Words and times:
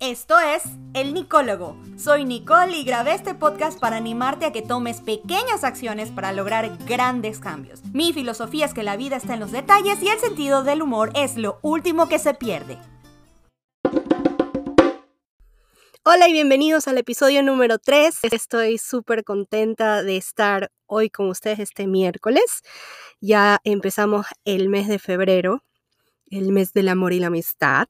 Esto 0.00 0.40
es 0.40 0.62
El 0.94 1.12
Nicólogo. 1.12 1.76
Soy 1.98 2.24
Nicole 2.24 2.74
y 2.74 2.84
grabé 2.84 3.12
este 3.12 3.34
podcast 3.34 3.78
para 3.78 3.98
animarte 3.98 4.46
a 4.46 4.50
que 4.50 4.62
tomes 4.62 5.02
pequeñas 5.02 5.62
acciones 5.62 6.10
para 6.10 6.32
lograr 6.32 6.74
grandes 6.86 7.38
cambios. 7.38 7.84
Mi 7.92 8.14
filosofía 8.14 8.64
es 8.64 8.72
que 8.72 8.82
la 8.82 8.96
vida 8.96 9.16
está 9.16 9.34
en 9.34 9.40
los 9.40 9.52
detalles 9.52 10.02
y 10.02 10.08
el 10.08 10.18
sentido 10.18 10.64
del 10.64 10.80
humor 10.80 11.10
es 11.14 11.36
lo 11.36 11.58
último 11.60 12.08
que 12.08 12.18
se 12.18 12.32
pierde. 12.32 12.78
Hola 16.02 16.30
y 16.30 16.32
bienvenidos 16.32 16.88
al 16.88 16.96
episodio 16.96 17.42
número 17.42 17.78
3. 17.78 18.20
Estoy 18.32 18.78
súper 18.78 19.22
contenta 19.22 20.02
de 20.02 20.16
estar 20.16 20.72
hoy 20.86 21.10
con 21.10 21.28
ustedes 21.28 21.58
este 21.58 21.86
miércoles. 21.86 22.62
Ya 23.20 23.60
empezamos 23.64 24.24
el 24.46 24.70
mes 24.70 24.88
de 24.88 24.98
febrero, 24.98 25.62
el 26.30 26.52
mes 26.52 26.72
del 26.72 26.88
amor 26.88 27.12
y 27.12 27.20
la 27.20 27.26
amistad. 27.26 27.86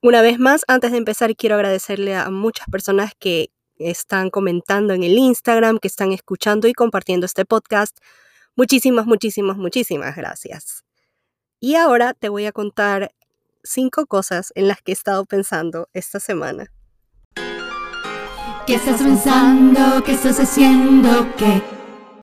Una 0.00 0.22
vez 0.22 0.38
más, 0.38 0.62
antes 0.68 0.92
de 0.92 0.98
empezar, 0.98 1.34
quiero 1.34 1.56
agradecerle 1.56 2.14
a 2.14 2.30
muchas 2.30 2.68
personas 2.70 3.14
que 3.18 3.50
están 3.78 4.30
comentando 4.30 4.94
en 4.94 5.02
el 5.02 5.18
Instagram, 5.18 5.78
que 5.78 5.88
están 5.88 6.12
escuchando 6.12 6.68
y 6.68 6.72
compartiendo 6.72 7.26
este 7.26 7.44
podcast. 7.44 7.98
Muchísimas, 8.54 9.06
muchísimas, 9.06 9.56
muchísimas 9.56 10.14
gracias. 10.14 10.84
Y 11.58 11.74
ahora 11.74 12.14
te 12.14 12.28
voy 12.28 12.46
a 12.46 12.52
contar 12.52 13.10
cinco 13.64 14.06
cosas 14.06 14.52
en 14.54 14.68
las 14.68 14.80
que 14.82 14.92
he 14.92 14.94
estado 14.94 15.24
pensando 15.24 15.88
esta 15.92 16.20
semana. 16.20 16.72
¿Qué 18.68 18.76
estás 18.76 19.02
pensando? 19.02 20.04
¿Qué 20.04 20.12
estás 20.12 20.38
haciendo? 20.38 21.26
¿Qué? 21.36 21.60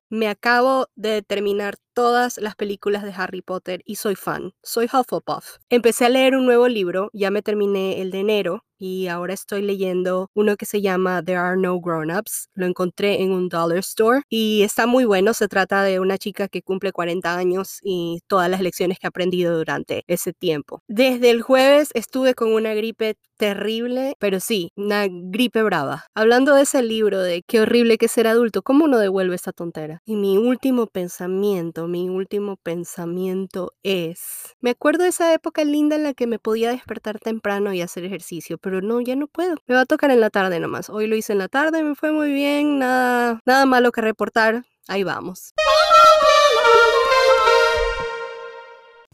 Me 0.09 0.29
acabo 0.29 0.87
de 0.95 1.23
terminar 1.23 1.75
todas 1.95 2.37
las 2.37 2.55
películas 2.55 3.01
de 3.03 3.13
Harry 3.15 3.41
Potter 3.41 3.81
y 3.85 3.95
soy 3.95 4.15
fan, 4.15 4.51
soy 4.61 4.85
Hufflepuff. 4.85 5.57
Empecé 5.69 6.05
a 6.05 6.09
leer 6.09 6.35
un 6.35 6.45
nuevo 6.45 6.67
libro, 6.67 7.09
ya 7.13 7.31
me 7.31 7.41
terminé 7.41 8.01
el 8.01 8.11
de 8.11 8.19
enero 8.19 8.65
y 8.77 9.07
ahora 9.07 9.33
estoy 9.33 9.61
leyendo 9.61 10.29
uno 10.33 10.57
que 10.57 10.65
se 10.65 10.81
llama 10.81 11.23
There 11.23 11.37
Are 11.37 11.57
No 11.59 11.79
Grown-Ups. 11.79 12.49
Lo 12.53 12.65
encontré 12.65 13.21
en 13.21 13.31
un 13.31 13.49
dollar 13.49 13.79
store 13.79 14.21
y 14.29 14.63
está 14.63 14.85
muy 14.85 15.05
bueno. 15.05 15.33
Se 15.33 15.47
trata 15.47 15.83
de 15.83 15.99
una 15.99 16.17
chica 16.17 16.47
que 16.47 16.61
cumple 16.61 16.91
40 16.91 17.37
años 17.37 17.79
y 17.81 18.19
todas 18.27 18.49
las 18.49 18.61
lecciones 18.61 18.99
que 18.99 19.07
ha 19.07 19.09
aprendido 19.09 19.57
durante 19.57 20.03
ese 20.07 20.33
tiempo. 20.33 20.81
Desde 20.87 21.29
el 21.29 21.41
jueves 21.41 21.89
estuve 21.93 22.33
con 22.33 22.53
una 22.53 22.73
gripe 22.73 23.15
terrible, 23.37 24.15
pero 24.19 24.39
sí, 24.39 24.71
una 24.75 25.07
gripe 25.09 25.61
brava. 25.63 26.05
Hablando 26.13 26.55
de 26.55 26.63
ese 26.63 26.81
libro 26.81 27.19
de 27.19 27.43
qué 27.47 27.61
horrible 27.61 27.97
que 27.97 28.07
ser 28.07 28.27
adulto, 28.27 28.61
¿cómo 28.61 28.85
uno 28.85 28.97
devuelve 28.97 29.35
esta 29.35 29.51
tontera? 29.51 30.01
Y 30.05 30.15
mi 30.15 30.37
último 30.37 30.87
pensamiento, 30.87 31.84
mi 31.87 32.09
último 32.09 32.57
pensamiento 32.57 33.73
es, 33.83 34.55
me 34.61 34.71
acuerdo 34.71 35.03
de 35.03 35.09
esa 35.09 35.33
época 35.33 35.63
linda 35.63 35.95
en 35.95 36.03
la 36.03 36.13
que 36.13 36.27
me 36.27 36.39
podía 36.39 36.71
despertar 36.71 37.19
temprano 37.19 37.73
y 37.73 37.81
hacer 37.81 38.05
ejercicio, 38.05 38.57
pero 38.57 38.81
no, 38.81 39.01
ya 39.01 39.15
no 39.15 39.27
puedo. 39.27 39.55
Me 39.67 39.75
va 39.75 39.81
a 39.81 39.85
tocar 39.85 40.11
en 40.11 40.19
la 40.19 40.29
tarde 40.29 40.59
nomás. 40.59 40.89
Hoy 40.89 41.07
lo 41.07 41.15
hice 41.15 41.33
en 41.33 41.39
la 41.39 41.47
tarde, 41.47 41.83
me 41.83 41.95
fue 41.95 42.11
muy 42.11 42.31
bien, 42.31 42.79
nada, 42.79 43.39
nada 43.45 43.65
malo 43.65 43.91
que 43.91 44.01
reportar. 44.01 44.63
Ahí 44.87 45.03
vamos. 45.03 45.53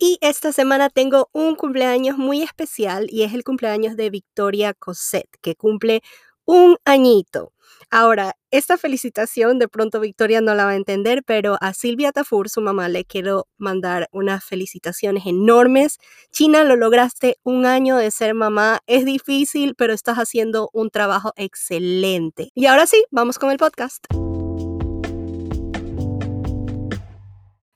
Y 0.04 0.18
esta 0.22 0.52
semana 0.52 0.90
tengo 0.90 1.30
un 1.32 1.56
cumpleaños 1.56 2.18
muy 2.18 2.42
especial 2.42 3.06
y 3.12 3.22
es 3.22 3.36
el 3.36 3.44
cumpleaños 3.44 3.96
de 3.96 4.10
Victoria 4.10 4.74
Cosette, 4.74 5.38
que 5.42 5.56
cumple 5.56 6.02
un 6.46 6.78
añito. 6.86 7.54
Ahora, 7.94 8.38
esta 8.52 8.78
felicitación 8.78 9.60
de 9.60 9.68
pronto 9.68 10.00
Victoria 10.00 10.40
no 10.40 10.56
la 10.56 10.64
va 10.64 10.72
a 10.72 10.76
entender, 10.76 11.24
pero 11.26 11.58
a 11.60 11.74
Silvia 11.74 12.14
Tafur, 12.14 12.48
su 12.48 12.62
mamá, 12.62 12.88
le 12.88 13.04
quiero 13.04 13.48
mandar 13.58 14.08
unas 14.14 14.46
felicitaciones 14.46 15.26
enormes. 15.26 16.00
China, 16.32 16.64
lo 16.64 16.78
lograste 16.78 17.38
un 17.44 17.66
año 17.66 17.98
de 17.98 18.10
ser 18.12 18.34
mamá. 18.34 18.80
Es 18.88 19.04
difícil, 19.04 19.76
pero 19.76 19.92
estás 19.92 20.18
haciendo 20.18 20.70
un 20.72 20.90
trabajo 20.90 21.34
excelente. 21.36 22.52
Y 22.56 22.68
ahora 22.68 22.88
sí, 22.88 23.04
vamos 23.12 23.38
con 23.38 23.52
el 23.52 23.58
podcast. 23.58 24.06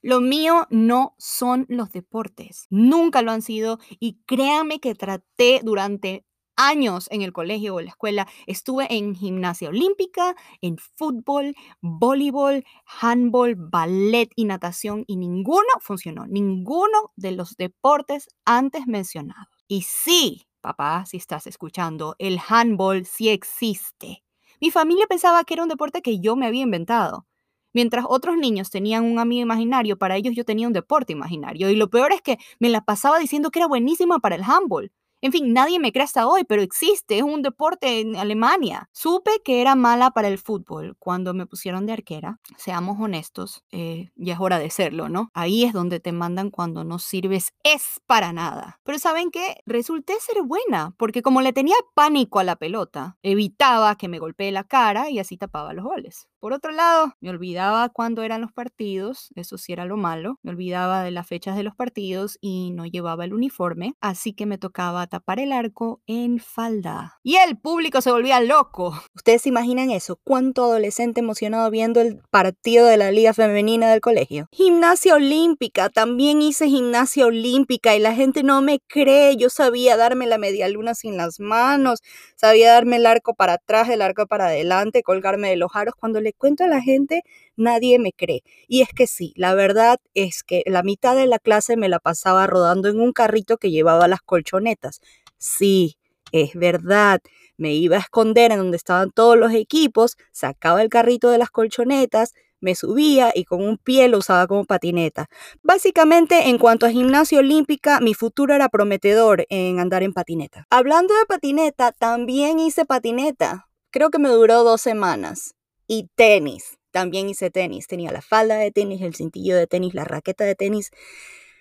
Lo 0.02 0.22
mío 0.22 0.68
no 0.70 1.16
son 1.18 1.66
los 1.68 1.92
deportes. 1.92 2.68
Nunca 2.70 3.22
lo 3.22 3.32
han 3.32 3.42
sido 3.42 3.80
y 4.00 4.20
créanme 4.26 4.80
que 4.80 4.94
traté 4.94 5.62
durante 5.64 6.24
años 6.56 7.08
en 7.12 7.22
el 7.22 7.34
colegio 7.34 7.76
o 7.76 7.82
la 7.82 7.90
escuela. 7.90 8.28
Estuve 8.48 8.88
en 8.96 9.16
gimnasia 9.16 9.70
olímpica, 9.70 10.36
en 10.62 10.78
fútbol, 10.78 11.56
voleibol, 11.82 12.64
handball, 13.02 13.56
ballet 13.56 14.30
y 14.36 14.46
natación 14.46 15.04
y 15.08 15.18
ninguno 15.18 15.68
funcionó. 15.82 16.26
Ninguno 16.28 17.12
de 17.16 17.32
los 17.32 17.56
deportes 17.58 18.28
antes 18.46 18.88
mencionados. 18.88 19.48
Y 19.68 19.82
sí, 19.84 20.48
papá, 20.62 21.06
si 21.06 21.18
estás 21.18 21.48
escuchando, 21.48 22.16
el 22.20 22.40
handball 22.48 23.06
sí 23.06 23.30
existe. 23.30 24.24
Mi 24.62 24.72
familia 24.72 25.06
pensaba 25.08 25.44
que 25.44 25.54
era 25.56 25.64
un 25.64 25.70
deporte 25.70 26.02
que 26.02 26.20
yo 26.20 26.36
me 26.36 26.48
había 26.48 26.64
inventado. 26.64 27.26
Mientras 27.74 28.06
otros 28.08 28.38
niños 28.38 28.70
tenían 28.70 29.04
un 29.04 29.20
amigo 29.20 29.42
imaginario, 29.42 29.98
para 29.98 30.16
ellos 30.16 30.34
yo 30.34 30.46
tenía 30.46 30.68
un 30.68 30.74
deporte 30.74 31.12
imaginario. 31.12 31.70
Y 31.70 31.76
lo 31.76 31.90
peor 31.90 32.14
es 32.14 32.22
que 32.22 32.38
me 32.60 32.70
la 32.70 32.82
pasaba 32.82 33.20
diciendo 33.20 33.52
que 33.52 33.60
era 33.60 33.68
buenísima 33.68 34.20
para 34.20 34.36
el 34.36 34.44
handball. 34.44 34.92
En 35.26 35.32
fin, 35.32 35.54
nadie 35.54 35.80
me 35.80 35.92
cree 35.92 36.04
hasta 36.04 36.28
hoy, 36.28 36.44
pero 36.44 36.62
existe, 36.62 37.18
es 37.18 37.24
un 37.24 37.42
deporte 37.42 38.00
en 38.00 38.16
Alemania. 38.16 38.90
Supe 38.92 39.42
que 39.44 39.60
era 39.60 39.74
mala 39.74 40.12
para 40.12 40.28
el 40.28 40.38
fútbol 40.38 40.96
cuando 41.00 41.34
me 41.34 41.48
pusieron 41.48 41.88
de 41.88 41.94
arquera. 41.94 42.40
Seamos 42.58 43.00
honestos, 43.00 43.64
eh, 43.72 44.12
ya 44.16 44.36
es 44.36 44.40
hora 44.40 44.60
de 44.60 44.70
serlo, 44.70 45.10
¿no? 45.10 45.32
Ahí 45.34 45.64
es 45.64 45.74
donde 45.74 46.00
te 46.00 46.12
mandan 46.12 46.52
cuando 46.52 46.84
no 46.84 47.00
sirves, 47.00 47.56
es 47.64 48.00
para 48.06 48.34
nada. 48.34 48.80
Pero 48.84 49.00
¿saben 49.00 49.32
qué? 49.32 49.64
Resulté 49.66 50.14
ser 50.20 50.44
buena, 50.44 50.94
porque 50.96 51.24
como 51.24 51.42
le 51.42 51.54
tenía 51.54 51.76
pánico 51.96 52.38
a 52.38 52.44
la 52.44 52.58
pelota, 52.58 53.18
evitaba 53.24 53.96
que 53.96 54.08
me 54.08 54.20
golpee 54.20 54.52
la 54.52 54.64
cara 54.64 55.10
y 55.10 55.18
así 55.18 55.38
tapaba 55.38 55.74
los 55.74 55.86
goles. 55.86 56.28
Por 56.46 56.54
otro 56.54 56.72
lado, 56.72 57.12
me 57.22 57.32
olvidaba 57.32 57.90
cuándo 57.90 58.22
eran 58.22 58.40
los 58.40 58.52
partidos, 58.52 59.30
eso 59.34 59.58
sí 59.58 59.74
era 59.74 59.86
lo 59.86 59.98
malo, 59.98 60.38
me 60.44 60.52
olvidaba 60.52 61.02
de 61.02 61.10
las 61.10 61.26
fechas 61.26 61.56
de 61.56 61.64
los 61.64 61.76
partidos 61.76 62.38
y 62.40 62.70
no 62.70 62.86
llevaba 62.86 63.26
el 63.26 63.34
uniforme, 63.34 63.96
así 64.00 64.32
que 64.34 64.46
me 64.46 64.60
tocaba 64.60 65.08
tapar 65.08 65.40
el 65.40 65.52
arco 65.52 66.04
en 66.06 66.38
falda. 66.38 67.18
Y 67.24 67.38
el 67.38 67.58
público 67.58 68.00
se 68.00 68.12
volvía 68.12 68.42
loco. 68.42 68.94
¿Ustedes 69.16 69.42
se 69.42 69.50
imaginan 69.50 69.90
eso? 69.90 70.20
¿Cuánto 70.24 70.66
adolescente 70.66 71.22
emocionado 71.22 71.72
viendo 71.72 72.00
el 72.00 72.22
partido 72.30 72.86
de 72.86 72.98
la 72.98 73.10
liga 73.10 73.34
femenina 73.34 73.90
del 73.90 74.02
colegio? 74.02 74.48
Gimnasia 74.52 75.16
olímpica, 75.16 75.90
también 75.90 76.44
hice 76.44 76.68
gimnasia 76.68 77.26
olímpica 77.26 77.96
y 77.96 78.00
la 78.00 78.14
gente 78.14 78.44
no 78.44 78.62
me 78.62 78.82
cree, 78.88 79.36
yo 79.36 79.50
sabía 79.50 79.98
darme 79.98 80.28
la 80.28 80.38
media 80.38 80.70
luna 80.70 80.94
sin 80.94 81.18
las 81.18 81.40
manos, 81.40 82.02
sabía 82.36 82.72
darme 82.72 82.98
el 82.98 83.08
arco 83.08 83.34
para 83.34 83.54
atrás, 83.54 83.90
el 83.90 84.04
arco 84.04 84.28
para 84.28 84.46
adelante, 84.46 85.02
colgarme 85.02 85.50
de 85.50 85.56
los 85.56 85.72
aros 85.74 85.96
cuando 86.00 86.22
le 86.22 86.35
cuento 86.36 86.64
a 86.64 86.68
la 86.68 86.82
gente, 86.82 87.24
nadie 87.56 88.00
me 88.00 88.12
cree. 88.14 88.44
Y 88.68 88.82
es 88.82 88.90
que 88.90 89.08
sí, 89.08 89.34
la 89.36 89.54
verdad 89.54 90.00
es 90.14 90.44
que 90.44 90.64
la 90.66 90.84
mitad 90.84 91.16
de 91.16 91.28
la 91.28 91.40
clase 91.40 91.78
me 91.78 91.90
la 91.90 92.00
pasaba 92.00 92.48
rodando 92.48 92.90
en 92.90 93.00
un 93.00 93.14
carrito 93.14 93.58
que 93.58 93.72
llevaba 93.72 94.08
las 94.08 94.22
colchonetas. 94.22 95.02
Sí, 95.38 95.98
es 96.32 96.54
verdad. 96.54 97.22
Me 97.58 97.74
iba 97.74 97.98
a 97.98 98.00
esconder 98.00 98.52
en 98.52 98.58
donde 98.58 98.78
estaban 98.78 99.12
todos 99.12 99.38
los 99.38 99.54
equipos, 99.54 100.18
sacaba 100.32 100.82
el 100.82 100.90
carrito 100.90 101.30
de 101.30 101.38
las 101.38 101.50
colchonetas, 101.50 102.34
me 102.60 102.76
subía 102.76 103.32
y 103.34 103.46
con 103.46 103.62
un 103.62 103.78
pie 103.78 104.08
lo 104.08 104.18
usaba 104.18 104.48
como 104.48 104.66
patineta. 104.66 105.28
Básicamente, 105.62 106.50
en 106.50 106.58
cuanto 106.58 106.86
a 106.86 106.92
gimnasia 106.92 107.40
olímpica, 107.40 108.00
mi 108.00 108.14
futuro 108.14 108.54
era 108.54 108.70
prometedor 108.70 109.46
en 109.50 109.80
andar 109.80 110.04
en 110.04 110.14
patineta. 110.14 110.66
Hablando 110.70 111.14
de 111.14 111.26
patineta, 111.26 111.92
también 111.92 112.60
hice 112.60 112.86
patineta. 112.86 113.68
Creo 113.92 114.10
que 114.10 114.20
me 114.20 114.30
duró 114.30 114.64
dos 114.64 114.82
semanas 114.82 115.56
y 115.88 116.10
tenis. 116.16 116.78
También 116.92 117.30
hice 117.30 117.52
tenis. 117.52 117.88
Tenía 117.88 118.12
la 118.12 118.22
falda 118.22 118.56
de 118.56 118.72
tenis, 118.72 119.02
el 119.02 119.16
cintillo 119.16 119.56
de 119.58 119.68
tenis, 119.68 119.94
la 119.94 120.06
raqueta 120.06 120.44
de 120.44 120.56
tenis, 120.56 120.92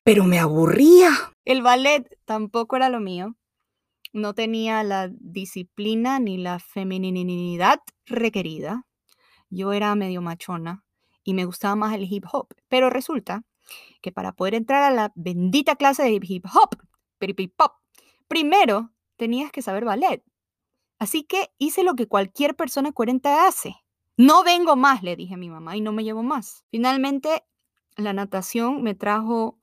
pero 0.05 0.25
me 0.25 0.39
aburría. 0.39 1.11
El 1.45 1.63
ballet 1.63 2.07
tampoco 2.25 2.77
era 2.77 2.89
lo 2.89 3.01
mío. 3.01 3.35
No 4.13 4.35
tenía 4.35 4.85
la 4.85 5.11
disciplina 5.11 6.21
ni 6.21 6.39
la 6.39 6.61
feminidad 6.61 7.81
requerida. 8.07 8.87
Yo 9.51 9.73
era 9.73 9.95
medio 9.95 10.23
machona 10.23 10.85
y 11.25 11.35
me 11.35 11.45
gustaba 11.47 11.75
más 11.75 11.95
el 11.95 12.07
hip 12.11 12.25
hop. 12.31 12.49
Pero 12.69 12.91
resulta 12.91 13.43
que 14.03 14.13
para 14.13 14.33
poder 14.33 14.55
entrar 14.55 14.83
a 14.83 14.95
la 14.95 15.13
bendita 15.15 15.77
clase 15.77 16.05
de 16.05 16.21
hip 16.23 16.45
hop, 16.47 16.77
pop, 17.57 17.73
primero 18.29 18.93
tenías 19.17 19.51
que 19.51 19.63
saber 19.63 19.85
ballet. 19.85 20.23
Así 20.99 21.25
que 21.25 21.51
hice 21.59 21.83
lo 21.83 21.95
que 21.95 22.07
cualquier 22.07 22.55
persona 22.55 22.93
coherente 22.93 23.29
hace. 23.29 23.84
No 24.17 24.45
vengo 24.45 24.77
más, 24.77 25.03
le 25.03 25.17
dije 25.17 25.35
a 25.35 25.39
mi 25.39 25.51
mamá, 25.51 25.77
y 25.77 25.81
no 25.81 25.93
me 25.93 26.05
llevo 26.05 26.23
más. 26.23 26.65
Finalmente, 26.71 27.45
la 27.97 28.13
natación 28.13 28.83
me 28.83 28.95
trajo 28.95 29.59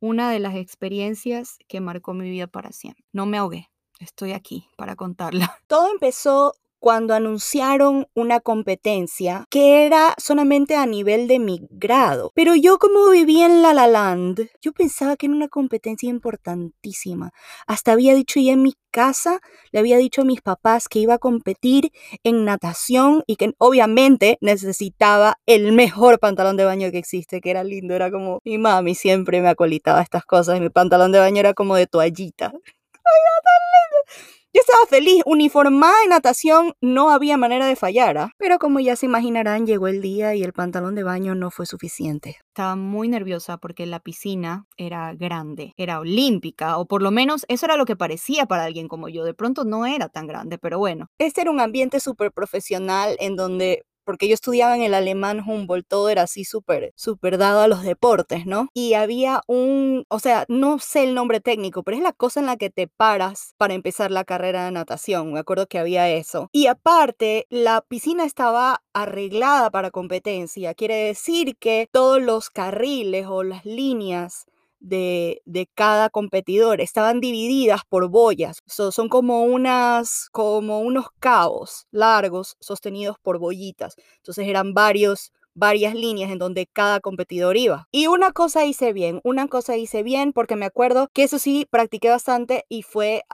una 0.00 0.30
de 0.30 0.38
las 0.38 0.54
experiencias 0.54 1.58
que 1.66 1.80
marcó 1.80 2.14
mi 2.14 2.30
vida 2.30 2.46
para 2.46 2.70
siempre. 2.70 3.04
No 3.12 3.26
me 3.26 3.38
ahogué, 3.38 3.68
estoy 3.98 4.32
aquí 4.32 4.68
para 4.76 4.94
contarla. 4.94 5.58
Todo 5.66 5.90
empezó 5.90 6.54
cuando 6.78 7.14
anunciaron 7.14 8.06
una 8.14 8.40
competencia 8.40 9.44
que 9.50 9.86
era 9.86 10.14
solamente 10.18 10.76
a 10.76 10.86
nivel 10.86 11.28
de 11.28 11.38
mi 11.38 11.60
grado. 11.70 12.32
Pero 12.34 12.54
yo 12.54 12.78
como 12.78 13.10
vivía 13.10 13.46
en 13.46 13.62
La 13.62 13.74
La 13.74 13.86
Land, 13.86 14.48
yo 14.60 14.72
pensaba 14.72 15.16
que 15.16 15.26
era 15.26 15.34
una 15.34 15.48
competencia 15.48 16.08
importantísima. 16.08 17.30
Hasta 17.66 17.92
había 17.92 18.14
dicho 18.14 18.40
ya 18.40 18.52
en 18.52 18.62
mi 18.62 18.74
casa, 18.90 19.40
le 19.70 19.80
había 19.80 19.96
dicho 19.98 20.22
a 20.22 20.24
mis 20.24 20.40
papás 20.40 20.88
que 20.88 20.98
iba 20.98 21.14
a 21.14 21.18
competir 21.18 21.92
en 22.24 22.44
natación 22.44 23.22
y 23.26 23.36
que 23.36 23.52
obviamente 23.58 24.38
necesitaba 24.40 25.36
el 25.46 25.72
mejor 25.72 26.18
pantalón 26.18 26.56
de 26.56 26.64
baño 26.64 26.90
que 26.90 26.98
existe, 26.98 27.40
que 27.40 27.50
era 27.50 27.64
lindo, 27.64 27.94
era 27.94 28.10
como 28.10 28.40
mi 28.44 28.58
mami 28.58 28.94
siempre 28.94 29.40
me 29.40 29.48
acolitaba 29.48 30.02
estas 30.02 30.24
cosas 30.24 30.56
y 30.56 30.60
mi 30.60 30.70
pantalón 30.70 31.12
de 31.12 31.18
baño 31.18 31.40
era 31.40 31.54
como 31.54 31.76
de 31.76 31.86
toallita. 31.86 32.46
¡Ay, 32.52 33.20
tan 33.44 33.60
lindo! 33.74 34.37
Estaba 34.58 34.86
feliz, 34.90 35.22
uniformada 35.24 35.94
en 36.02 36.10
natación, 36.10 36.72
no 36.80 37.10
había 37.10 37.36
manera 37.36 37.64
de 37.66 37.76
fallar, 37.76 38.18
¿ah? 38.18 38.32
pero 38.38 38.58
como 38.58 38.80
ya 38.80 38.96
se 38.96 39.06
imaginarán, 39.06 39.66
llegó 39.68 39.86
el 39.86 40.02
día 40.02 40.34
y 40.34 40.42
el 40.42 40.52
pantalón 40.52 40.96
de 40.96 41.04
baño 41.04 41.36
no 41.36 41.52
fue 41.52 41.64
suficiente. 41.64 42.38
Estaba 42.48 42.74
muy 42.74 43.06
nerviosa 43.06 43.58
porque 43.58 43.86
la 43.86 44.00
piscina 44.00 44.66
era 44.76 45.14
grande, 45.14 45.74
era 45.76 46.00
olímpica, 46.00 46.76
o 46.78 46.86
por 46.86 47.02
lo 47.02 47.12
menos 47.12 47.46
eso 47.46 47.66
era 47.66 47.76
lo 47.76 47.84
que 47.84 47.94
parecía 47.94 48.46
para 48.46 48.64
alguien 48.64 48.88
como 48.88 49.08
yo. 49.08 49.24
De 49.24 49.32
pronto 49.32 49.64
no 49.64 49.86
era 49.86 50.08
tan 50.08 50.26
grande, 50.26 50.58
pero 50.58 50.80
bueno. 50.80 51.06
Este 51.18 51.42
era 51.42 51.52
un 51.52 51.60
ambiente 51.60 52.00
súper 52.00 52.32
profesional 52.32 53.16
en 53.20 53.36
donde 53.36 53.84
porque 54.08 54.26
yo 54.26 54.32
estudiaba 54.32 54.74
en 54.74 54.80
el 54.80 54.94
alemán 54.94 55.42
Humboldt, 55.46 55.86
todo 55.86 56.08
era 56.08 56.22
así 56.22 56.42
súper, 56.42 56.94
súper 56.96 57.36
dado 57.36 57.60
a 57.60 57.68
los 57.68 57.82
deportes, 57.82 58.46
¿no? 58.46 58.68
Y 58.72 58.94
había 58.94 59.42
un, 59.46 60.06
o 60.08 60.18
sea, 60.18 60.46
no 60.48 60.78
sé 60.78 61.04
el 61.04 61.14
nombre 61.14 61.40
técnico, 61.40 61.82
pero 61.82 61.98
es 61.98 62.02
la 62.02 62.14
cosa 62.14 62.40
en 62.40 62.46
la 62.46 62.56
que 62.56 62.70
te 62.70 62.88
paras 62.88 63.52
para 63.58 63.74
empezar 63.74 64.10
la 64.10 64.24
carrera 64.24 64.64
de 64.64 64.72
natación, 64.72 65.34
me 65.34 65.40
acuerdo 65.40 65.66
que 65.66 65.78
había 65.78 66.08
eso. 66.08 66.48
Y 66.52 66.68
aparte, 66.68 67.44
la 67.50 67.82
piscina 67.86 68.24
estaba 68.24 68.80
arreglada 68.94 69.70
para 69.70 69.90
competencia, 69.90 70.72
quiere 70.72 70.94
decir 70.94 71.58
que 71.58 71.86
todos 71.92 72.22
los 72.22 72.48
carriles 72.48 73.26
o 73.26 73.42
las 73.42 73.66
líneas 73.66 74.46
de, 74.80 75.42
cada 75.74 76.10
competidor. 76.10 76.80
Estaban 76.80 77.20
divididas 77.20 77.82
por 77.88 78.08
boyas. 78.08 78.62
son 78.66 79.08
como, 79.08 79.44
unas, 79.44 80.28
como 80.32 80.80
unos 80.80 81.06
cabos 81.18 81.86
largos 81.90 82.56
sostenidos 82.60 83.16
por 83.20 83.38
boyitas. 83.38 83.96
Entonces 84.16 84.46
eran 84.46 84.74
varios, 84.74 85.32
varias 85.54 85.94
líneas 85.94 86.30
en 86.30 86.38
donde 86.38 86.66
cada 86.66 87.00
competidor 87.00 87.56
iba. 87.56 87.88
Y 87.90 88.06
una 88.06 88.32
cosa 88.32 88.64
hice 88.64 88.92
bien, 88.92 89.20
una 89.24 89.48
cosa 89.48 89.76
hice 89.76 90.02
bien 90.02 90.32
porque 90.32 90.56
me 90.56 90.66
acuerdo 90.66 91.08
que 91.12 91.24
eso 91.24 91.38
sí 91.38 91.66
practiqué 91.70 92.10
bastante 92.10 92.64
y 92.68 92.82
fue 92.82 93.24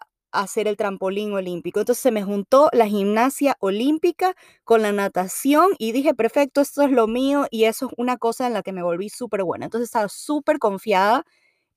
hacer 0.43 0.69
el 0.69 0.77
trampolín 0.77 1.33
olímpico. 1.33 1.81
Entonces 1.81 2.03
se 2.03 2.11
me 2.11 2.23
juntó 2.23 2.69
la 2.73 2.87
gimnasia 2.87 3.57
olímpica 3.61 4.35
con 4.65 4.83
la 4.83 4.93
natación 4.93 5.71
y 5.79 5.93
dije, 5.93 6.15
perfecto, 6.15 6.61
esto 6.61 6.83
es 6.83 6.91
lo 6.91 7.07
mío 7.07 7.47
y 7.51 7.65
eso 7.65 7.87
es 7.87 7.93
una 7.97 8.17
cosa 8.17 8.47
en 8.47 8.53
la 8.55 8.63
que 8.63 8.73
me 8.73 8.83
volví 8.83 9.09
súper 9.09 9.45
buena. 9.45 9.67
Entonces 9.67 9.87
estaba 9.87 10.09
súper 10.09 10.59
confiada 10.59 11.25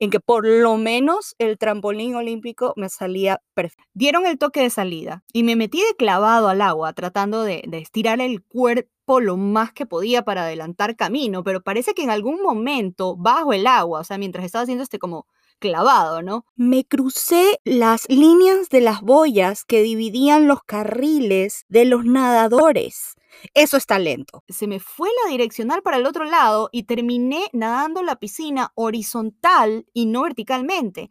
en 0.00 0.10
que 0.10 0.20
por 0.20 0.46
lo 0.46 0.76
menos 0.76 1.34
el 1.38 1.58
trampolín 1.58 2.14
olímpico 2.14 2.72
me 2.76 2.88
salía 2.88 3.42
perfecto. 3.54 3.84
Dieron 3.94 4.26
el 4.26 4.38
toque 4.38 4.62
de 4.62 4.70
salida 4.70 5.24
y 5.32 5.42
me 5.42 5.56
metí 5.56 5.78
de 5.78 5.96
clavado 5.96 6.48
al 6.48 6.60
agua 6.62 6.92
tratando 6.92 7.42
de, 7.42 7.64
de 7.66 7.78
estirar 7.78 8.20
el 8.20 8.42
cuerpo 8.44 9.20
lo 9.20 9.36
más 9.36 9.72
que 9.72 9.86
podía 9.86 10.22
para 10.22 10.42
adelantar 10.44 10.94
camino, 10.96 11.42
pero 11.42 11.62
parece 11.62 11.94
que 11.94 12.02
en 12.02 12.10
algún 12.10 12.42
momento 12.42 13.16
bajo 13.16 13.52
el 13.52 13.66
agua, 13.66 14.00
o 14.00 14.04
sea, 14.04 14.18
mientras 14.18 14.44
estaba 14.44 14.62
haciendo 14.62 14.84
este 14.84 14.98
como 14.98 15.26
clavado, 15.58 16.22
¿no? 16.22 16.44
Me 16.56 16.84
crucé 16.84 17.60
las 17.64 18.08
líneas 18.08 18.68
de 18.68 18.80
las 18.80 19.02
boyas 19.02 19.64
que 19.64 19.82
dividían 19.82 20.48
los 20.48 20.62
carriles 20.62 21.64
de 21.68 21.84
los 21.84 22.04
nadadores. 22.04 23.16
Eso 23.54 23.76
es 23.76 23.86
talento. 23.86 24.42
Se 24.48 24.66
me 24.66 24.80
fue 24.80 25.08
la 25.24 25.30
direccional 25.30 25.82
para 25.82 25.96
el 25.96 26.06
otro 26.06 26.24
lado 26.24 26.70
y 26.72 26.84
terminé 26.84 27.48
nadando 27.52 28.02
la 28.02 28.16
piscina 28.16 28.72
horizontal 28.74 29.86
y 29.92 30.06
no 30.06 30.22
verticalmente. 30.22 31.10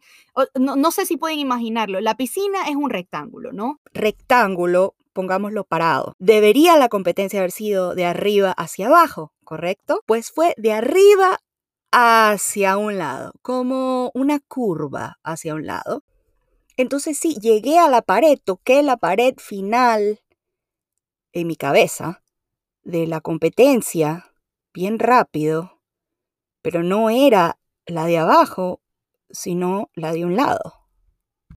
No, 0.54 0.76
no 0.76 0.90
sé 0.90 1.06
si 1.06 1.16
pueden 1.16 1.38
imaginarlo. 1.38 2.00
La 2.00 2.16
piscina 2.16 2.68
es 2.68 2.76
un 2.76 2.90
rectángulo, 2.90 3.52
¿no? 3.52 3.80
Rectángulo, 3.94 4.94
pongámoslo 5.12 5.64
parado. 5.64 6.14
Debería 6.18 6.76
la 6.76 6.88
competencia 6.88 7.40
haber 7.40 7.52
sido 7.52 7.94
de 7.94 8.04
arriba 8.04 8.52
hacia 8.52 8.86
abajo, 8.86 9.32
¿correcto? 9.44 10.02
Pues 10.06 10.30
fue 10.30 10.54
de 10.56 10.72
arriba 10.72 11.38
hacia 11.92 12.76
un 12.76 12.98
lado, 12.98 13.32
como 13.42 14.10
una 14.14 14.40
curva 14.40 15.18
hacia 15.22 15.54
un 15.54 15.66
lado. 15.66 16.04
Entonces 16.76 17.18
sí, 17.18 17.36
llegué 17.40 17.78
a 17.78 17.88
la 17.88 18.02
pared, 18.02 18.38
toqué 18.42 18.82
la 18.82 18.96
pared 18.96 19.34
final 19.38 20.20
en 21.32 21.46
mi 21.46 21.56
cabeza 21.56 22.22
de 22.82 23.06
la 23.06 23.20
competencia 23.20 24.32
bien 24.72 24.98
rápido, 24.98 25.82
pero 26.62 26.82
no 26.82 27.10
era 27.10 27.58
la 27.86 28.06
de 28.06 28.18
abajo, 28.18 28.80
sino 29.30 29.90
la 29.94 30.12
de 30.12 30.24
un 30.24 30.36
lado. 30.36 30.74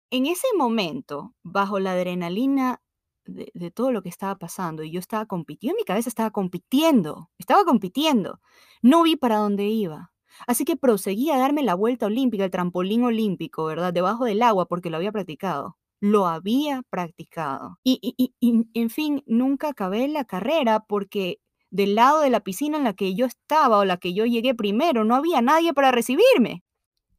En 0.10 0.26
ese 0.26 0.48
momento, 0.58 1.34
bajo 1.44 1.80
la 1.80 1.94
adrenalina 1.94 2.82
de, 3.26 3.72
todo 3.72 3.92
lo 3.92 4.02
que 4.02 4.10
estaba 4.10 4.36
pasando, 4.36 4.84
y 4.84 4.92
yo 4.92 5.00
estaba 5.00 5.26
compitiendo, 5.26 5.76
en 5.76 5.82
mi 5.82 5.86
cabeza 5.86 6.10
estaba 6.10 6.32
compitiendo, 6.32 7.30
estaba 7.38 7.64
compitiendo, 7.64 8.42
no 8.82 9.04
vi 9.04 9.16
para 9.16 9.38
dónde 9.38 9.66
iba. 9.66 10.11
Así 10.48 10.66
que 10.66 10.78
proseguí 10.78 11.30
a 11.30 11.38
darme 11.38 11.64
la 11.64 11.76
vuelta 11.76 12.08
olímpica, 12.08 12.46
el 12.46 12.52
trampolín 12.52 13.04
olímpico, 13.04 13.66
¿verdad? 13.66 13.94
Debajo 13.94 14.26
del 14.26 14.42
agua 14.42 14.68
porque 14.68 14.90
lo 14.90 14.98
había 14.98 15.12
practicado 15.12 15.78
lo 16.02 16.26
había 16.26 16.82
practicado. 16.90 17.78
Y, 17.84 18.34
en 18.42 18.90
fin, 18.90 19.24
nunca 19.28 19.70
acabé 19.70 20.08
la 20.08 20.26
carrera 20.26 20.84
porque 20.88 21.40
del 21.70 21.96
lado 21.96 22.22
de 22.22 22.30
la 22.30 22.42
piscina 22.42 22.78
en 22.78 22.84
la 22.84 22.94
que 22.94 23.16
yo 23.16 23.28
estaba 23.28 23.78
o 23.78 23.86
la 23.86 23.98
que 23.98 24.14
yo 24.14 24.26
llegué 24.26 24.54
primero, 24.54 25.06
no 25.06 25.16
había 25.16 25.42
nadie 25.42 25.74
para 25.74 25.92
recibirme. 25.92 26.64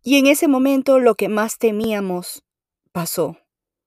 Y 0.03 0.19
en 0.19 0.27
ese 0.27 0.49
momento 0.49 0.99
lo 0.99 1.15
que 1.15 1.29
más 1.29 1.59
temíamos 1.59 2.45
pasó. 2.91 3.39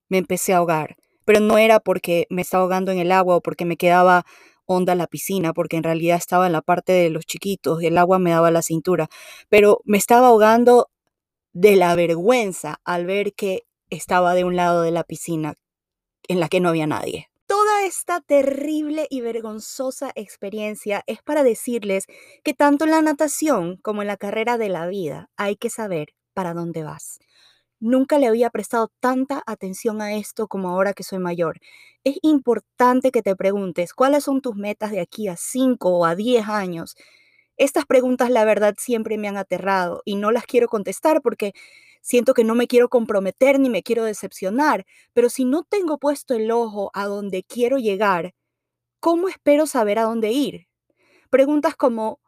Me 0.07 0.17
empecé 0.17 0.53
a 0.53 0.57
ahogar, 0.57 0.95
pero 1.25 1.41
no 1.41 1.57
era 1.57 1.79
porque 1.79 2.25
me 2.29 2.41
estaba 2.41 2.63
ahogando 2.63 2.91
en 2.91 2.99
el 2.99 3.11
agua 3.11 3.35
o 3.35 3.41
porque 3.41 3.65
me 3.65 3.77
quedaba 3.77 4.25
honda 4.65 4.95
la 4.95 5.07
piscina, 5.07 5.53
porque 5.53 5.77
en 5.77 5.83
realidad 5.83 6.17
estaba 6.17 6.47
en 6.47 6.53
la 6.53 6.61
parte 6.61 6.93
de 6.93 7.09
los 7.09 7.25
chiquitos 7.25 7.81
el 7.81 7.97
agua 7.97 8.19
me 8.19 8.31
daba 8.31 8.51
la 8.51 8.61
cintura, 8.61 9.07
pero 9.49 9.79
me 9.85 9.97
estaba 9.97 10.27
ahogando 10.27 10.89
de 11.53 11.75
la 11.75 11.95
vergüenza 11.95 12.79
al 12.83 13.05
ver 13.05 13.33
que 13.33 13.63
estaba 13.89 14.33
de 14.33 14.43
un 14.43 14.55
lado 14.55 14.81
de 14.81 14.91
la 14.91 15.03
piscina 15.03 15.53
en 16.27 16.39
la 16.39 16.49
que 16.49 16.59
no 16.59 16.69
había 16.69 16.87
nadie. 16.87 17.29
Toda 17.47 17.85
esta 17.85 18.21
terrible 18.21 19.05
y 19.09 19.21
vergonzosa 19.21 20.11
experiencia 20.15 21.03
es 21.05 21.21
para 21.21 21.43
decirles 21.43 22.07
que 22.43 22.53
tanto 22.53 22.85
en 22.85 22.91
la 22.91 23.01
natación 23.01 23.77
como 23.77 24.01
en 24.01 24.07
la 24.07 24.17
carrera 24.17 24.57
de 24.57 24.69
la 24.69 24.87
vida 24.87 25.29
hay 25.37 25.55
que 25.55 25.69
saber 25.69 26.09
para 26.33 26.53
dónde 26.53 26.83
vas. 26.83 27.19
Nunca 27.85 28.17
le 28.17 28.25
había 28.25 28.49
prestado 28.49 28.89
tanta 28.99 29.43
atención 29.45 30.01
a 30.01 30.15
esto 30.15 30.47
como 30.47 30.69
ahora 30.69 30.93
que 30.93 31.03
soy 31.03 31.19
mayor. 31.19 31.59
Es 32.03 32.17
importante 32.23 33.11
que 33.11 33.21
te 33.21 33.35
preguntes 33.35 33.93
cuáles 33.93 34.23
son 34.23 34.41
tus 34.41 34.55
metas 34.55 34.89
de 34.89 34.99
aquí 35.01 35.27
a 35.27 35.37
5 35.37 35.91
o 35.99 36.05
a 36.05 36.15
10 36.15 36.47
años. 36.49 36.95
Estas 37.57 37.85
preguntas 37.85 38.31
la 38.31 38.43
verdad 38.43 38.73
siempre 38.79 39.19
me 39.19 39.27
han 39.27 39.37
aterrado 39.37 40.01
y 40.03 40.15
no 40.15 40.31
las 40.31 40.47
quiero 40.47 40.67
contestar 40.67 41.21
porque 41.21 41.53
siento 42.01 42.33
que 42.33 42.43
no 42.43 42.55
me 42.55 42.65
quiero 42.65 42.89
comprometer 42.89 43.59
ni 43.59 43.69
me 43.69 43.83
quiero 43.83 44.03
decepcionar, 44.03 44.85
pero 45.13 45.29
si 45.29 45.45
no 45.45 45.61
tengo 45.63 45.99
puesto 45.99 46.33
el 46.33 46.49
ojo 46.49 46.89
a 46.95 47.05
donde 47.05 47.43
quiero 47.43 47.77
llegar, 47.77 48.33
¿cómo 48.99 49.29
espero 49.29 49.67
saber 49.67 49.99
a 49.99 50.03
dónde 50.05 50.31
ir? 50.31 50.67
Preguntas 51.29 51.75
como, 51.75 52.19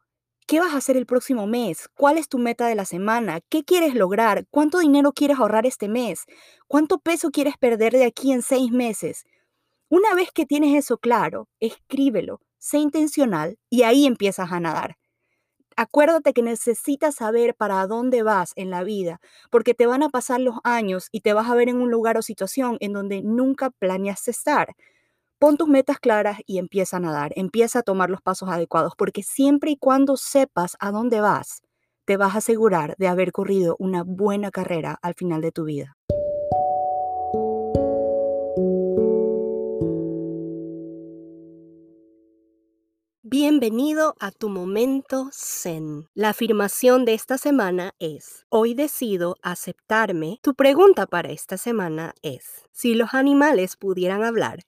¿qué 0.47 0.59
vas 0.59 0.73
a 0.73 0.77
hacer 0.77 0.97
el 0.97 1.05
próximo 1.05 1.45
mes? 1.45 1.89
¿Cuál 1.95 2.17
es 2.17 2.29
tu 2.29 2.39
meta 2.39 2.67
de 2.67 2.75
la 2.75 2.85
semana? 2.85 3.41
¿Qué 3.49 3.63
quieres 3.63 3.93
lograr? 3.93 4.45
¿Cuánto 4.49 4.79
dinero 4.79 5.11
quieres 5.13 5.39
ahorrar 5.39 5.65
este 5.65 5.89
mes? 5.89 6.25
¿Cuánto 6.67 6.99
peso 6.99 7.31
quieres 7.31 7.57
perder 7.57 7.93
de 7.93 8.05
aquí 8.05 8.31
en 8.31 8.41
seis 8.41 8.71
meses? 8.71 9.25
Una 9.89 10.15
vez 10.15 10.31
que 10.33 10.45
tienes 10.45 10.75
eso 10.75 10.97
claro, 10.97 11.49
escríbelo, 11.59 12.41
sé 12.59 12.79
intencional 12.79 13.57
y 13.69 13.83
ahí 13.83 14.05
empiezas 14.07 14.51
a 14.51 14.59
nadar. 14.59 14.97
Acuérdate 15.77 16.33
que 16.33 16.41
necesitas 16.43 17.15
saber 17.15 17.55
para 17.55 17.85
dónde 17.87 18.23
vas 18.23 18.53
en 18.55 18.71
la 18.71 18.83
vida, 18.83 19.19
porque 19.51 19.73
te 19.75 19.87
van 19.87 20.03
a 20.03 20.09
pasar 20.09 20.39
los 20.41 20.57
años 20.63 21.09
y 21.11 21.21
te 21.21 21.33
vas 21.33 21.49
a 21.49 21.55
ver 21.55 21.69
en 21.69 21.81
un 21.81 21.91
lugar 21.91 22.17
o 22.17 22.21
situación 22.23 22.77
en 22.81 22.93
donde 22.93 23.21
nunca 23.21 23.69
planeaste 23.71 24.31
estar. 24.31 24.75
Pon 25.39 25.55
tus 25.55 25.67
metas 25.67 25.99
claras 25.99 26.39
y 26.47 26.57
empieza 26.57 26.97
a 26.97 26.99
nadar, 26.99 27.31
empieza 27.35 27.79
a 27.79 27.83
tomar 27.83 28.09
los 28.09 28.23
pasos 28.23 28.49
adecuados, 28.49 28.93
porque 28.97 29.21
siempre 29.21 29.69
y 29.69 29.77
cuando 29.77 30.17
sepas 30.17 30.75
a 30.79 30.89
dónde 30.89 31.21
vas, 31.21 31.61
te 32.05 32.17
vas 32.17 32.33
a 32.33 32.39
asegurar 32.39 32.95
de 32.97 33.07
haber 33.07 33.31
corrido 33.31 33.75
una 33.77 34.03
buena 34.03 34.49
carrera 34.49 34.97
al 34.99 35.13
final 35.13 35.41
de 35.41 35.51
tu 35.51 35.65
vida. 35.65 35.95
Bienvenido 43.21 44.15
a 44.19 44.31
tu 44.31 44.49
momento 44.49 45.29
zen. 45.31 46.07
La 46.15 46.29
afirmación 46.29 47.05
de 47.05 47.13
esta 47.13 47.37
semana 47.37 47.91
es, 47.99 48.47
hoy 48.49 48.73
decido 48.73 49.35
aceptarme. 49.43 50.39
Tu 50.41 50.55
pregunta 50.55 51.05
para 51.05 51.29
esta 51.29 51.57
semana 51.57 52.15
es, 52.23 52.63
si 52.71 52.95
los 52.95 53.13
animales 53.13 53.75
pudieran 53.75 54.23
hablar, 54.23 54.61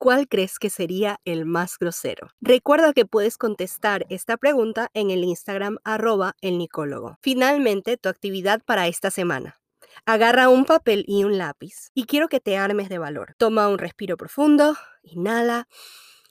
¿cuál 0.00 0.28
crees 0.28 0.58
que 0.58 0.70
sería 0.70 1.20
el 1.26 1.44
más 1.44 1.78
grosero? 1.78 2.30
Recuerda 2.40 2.94
que 2.94 3.04
puedes 3.04 3.36
contestar 3.36 4.06
esta 4.08 4.38
pregunta 4.38 4.88
en 4.94 5.10
el 5.10 5.22
Instagram 5.22 5.76
arroba 5.84 6.36
el 6.40 6.56
nicólogo. 6.56 7.18
Finalmente, 7.20 7.98
tu 7.98 8.08
actividad 8.08 8.62
para 8.64 8.88
esta 8.88 9.10
semana. 9.10 9.60
Agarra 10.06 10.48
un 10.48 10.64
papel 10.64 11.04
y 11.06 11.24
un 11.24 11.36
lápiz 11.36 11.90
y 11.92 12.04
quiero 12.04 12.28
que 12.28 12.40
te 12.40 12.56
armes 12.56 12.88
de 12.88 12.98
valor. 12.98 13.34
Toma 13.36 13.68
un 13.68 13.76
respiro 13.78 14.16
profundo, 14.16 14.74
inhala. 15.02 15.68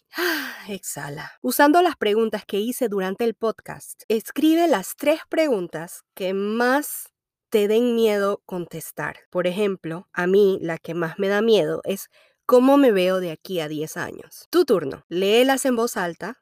Exhala. 0.68 1.34
Usando 1.42 1.84
las 1.84 1.96
preguntas 1.96 2.46
que 2.46 2.58
hice 2.58 2.90
durante 2.90 3.24
el 3.24 3.36
podcast, 3.36 4.02
escribe 4.08 4.68
las 4.68 4.96
tres 4.96 5.22
preguntas 5.30 6.02
que 6.16 6.34
más 6.34 7.14
te 7.52 7.68
den 7.68 7.96
miedo 7.96 8.42
contestar. 8.46 9.18
Por 9.30 9.46
ejemplo, 9.46 10.08
a 10.14 10.26
mí 10.26 10.58
la 10.62 10.80
que 10.80 10.96
más 10.96 11.20
me 11.20 11.28
da 11.28 11.44
miedo 11.44 11.82
es 11.84 12.10
cómo 12.50 12.78
me 12.78 12.92
veo 12.92 13.20
de 13.20 13.30
aquí 13.30 13.60
a 13.60 13.68
10 13.68 13.96
años. 13.98 14.48
Tu 14.50 14.66
turno. 14.66 15.06
Léelas 15.08 15.66
en 15.66 15.76
voz 15.76 15.98
alta 15.98 16.42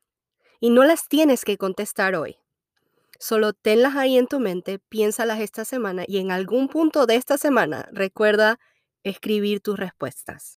y 0.62 0.70
no 0.70 0.86
las 0.86 1.10
tienes 1.10 1.44
que 1.44 1.58
contestar 1.58 2.16
hoy. 2.16 2.38
Solo 3.20 3.52
tenlas 3.52 3.98
ahí 3.98 4.18
en 4.18 4.26
tu 4.26 4.40
mente, 4.40 4.80
piénsalas 4.80 5.42
esta 5.42 5.66
semana 5.66 6.06
y 6.08 6.20
en 6.20 6.32
algún 6.32 6.70
punto 6.70 7.08
de 7.08 7.16
esta 7.16 7.38
semana 7.38 7.90
recuerda 7.92 8.58
escribir 9.04 9.60
tus 9.60 9.78
respuestas. 9.78 10.58